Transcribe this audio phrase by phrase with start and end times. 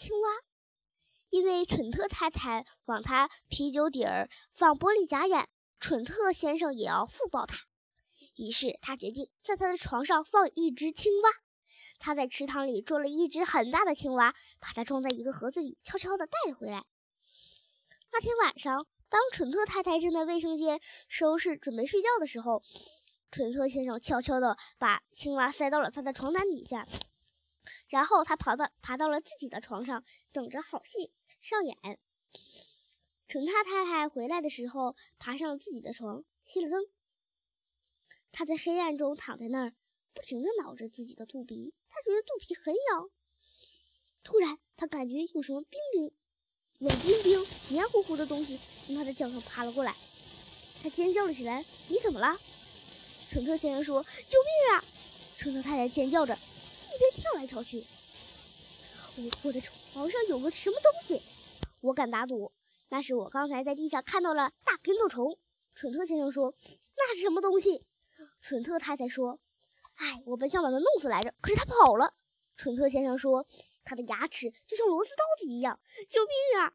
[0.00, 0.28] 青蛙，
[1.28, 5.46] 因为蠢特太太往他啤酒底儿放玻璃假眼，
[5.78, 7.58] 蠢特先生也要复报他。
[8.36, 11.28] 于是他决定在他的床上放一只青蛙。
[11.98, 16.86] 他在池塘里捉了一只很大的青蛙，把它装在一个盒子里，悄悄地带了回来。
[18.10, 22.62] 那天晚上，当蠢特太太正在卫生间收拾准备睡觉的时候，
[23.30, 26.88] 蠢特先生悄悄地把青蛙塞到了他的床单底下，
[27.90, 30.02] 然后他跑到爬到了自己的床上，
[30.32, 31.12] 等着好戏
[31.42, 31.76] 上演。
[33.28, 36.80] 蠢特太太回来的时候，爬上了自己的床，熄了灯。
[38.32, 39.74] 他在黑暗中躺在那儿，
[40.14, 43.10] 不停地挠着自己的肚皮，他觉得肚皮很痒。
[44.22, 46.12] 突然，他感觉有什么冰冰、
[46.78, 49.96] 冷冰冰、黏糊糊的东西从他的脚上爬了过来，
[50.80, 52.38] 他尖叫了起来：“你怎么了？”
[53.30, 54.84] 蠢特先生说：“救命啊！”
[55.38, 56.38] 蠢特太太尖叫着，
[56.94, 57.84] 一边跳来跳去。
[59.16, 61.22] 我我的床上有个什么东西，
[61.80, 62.52] 我敢打赌，
[62.88, 65.38] 那是我刚才在地下看到了大跟头虫。
[65.74, 66.54] 蠢特先生说
[66.96, 67.84] ：“那是什么东西？”
[68.42, 69.40] 蠢特太太说
[69.96, 72.14] ：“哎，我本想把它弄死来着，可是它跑了。”
[72.56, 73.46] 蠢特先生说
[73.84, 76.72] ：“它的牙齿就像螺丝刀子一样，救命啊！”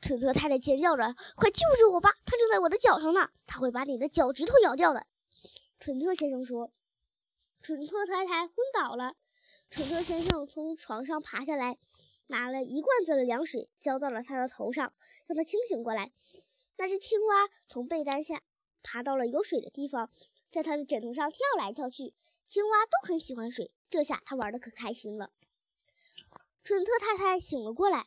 [0.00, 2.14] 蠢特太太尖叫着：“快救救我吧！
[2.24, 5.06] 它正在我的脚上呢，它会把你的脚趾头咬掉的。”
[5.80, 6.70] 蠢特先生说
[7.62, 9.14] ：“蠢特太太昏倒了。”
[9.70, 11.76] 蠢特先生从床上爬下来，
[12.28, 14.94] 拿了一罐子的凉水浇到了他的头上，
[15.26, 16.12] 让他清醒过来。
[16.78, 18.42] 那只青蛙从被单下
[18.82, 20.10] 爬到了有水的地方。
[20.50, 22.14] 在他的枕头上跳来跳去，
[22.46, 23.70] 青蛙都很喜欢水。
[23.90, 25.30] 这下他玩的可开心了。
[26.64, 28.06] 蠢特太太醒了过来，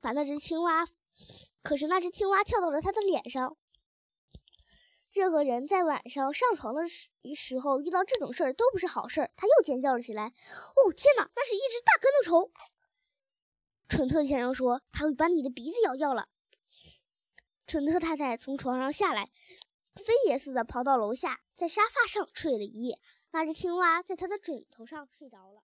[0.00, 0.88] 把那只青蛙，
[1.62, 3.58] 可是那只青蛙跳到了他的脸上。
[5.16, 9.30] 任何人在晚上上床的时时候遇到这种事儿都不是好事儿。
[9.34, 10.26] 他又尖叫了起来
[10.76, 11.30] ：“哦，天哪！
[11.34, 12.52] 那是一只大跟头虫！”
[13.88, 16.28] 蠢特先生说：“他会把你的鼻子咬掉了。”
[17.66, 19.30] 蠢特太太从床上下来。
[19.94, 23.00] 飞也似的跑到楼下，在沙发上睡了一夜。
[23.30, 25.62] 那只青蛙在他的枕头上睡着了。